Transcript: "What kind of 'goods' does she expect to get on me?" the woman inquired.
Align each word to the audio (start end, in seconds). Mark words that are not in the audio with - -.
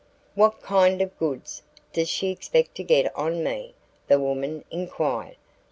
"What 0.33 0.63
kind 0.63 0.99
of 0.99 1.15
'goods' 1.19 1.61
does 1.93 2.09
she 2.09 2.31
expect 2.31 2.73
to 2.77 2.83
get 2.83 3.15
on 3.15 3.43
me?" 3.43 3.75
the 4.07 4.19
woman 4.19 4.65
inquired. 4.71 5.35